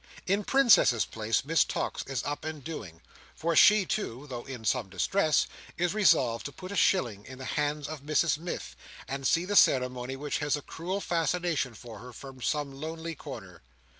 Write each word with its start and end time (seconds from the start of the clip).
In 0.25 0.43
Princess's 0.43 1.05
Place, 1.05 1.45
Miss 1.45 1.63
Tox 1.63 2.01
is 2.07 2.23
up 2.23 2.43
and 2.43 2.63
doing; 2.63 3.01
for 3.35 3.55
she 3.55 3.85
too, 3.85 4.25
though 4.29 4.45
in 4.45 4.65
sore 4.65 4.85
distress, 4.85 5.45
is 5.77 5.93
resolved 5.93 6.43
to 6.45 6.51
put 6.51 6.71
a 6.71 6.75
shilling 6.75 7.23
in 7.27 7.37
the 7.37 7.45
hands 7.45 7.87
of 7.87 8.01
Mrs 8.01 8.39
Miff, 8.39 8.75
and 9.07 9.27
see 9.27 9.45
the 9.45 9.55
ceremony 9.55 10.15
which 10.15 10.39
has 10.39 10.55
a 10.55 10.63
cruel 10.63 11.01
fascination 11.01 11.75
for 11.75 11.99
her, 11.99 12.11
from 12.13 12.41
some 12.41 12.71
lonely 12.73 13.13
corner. 13.13 13.61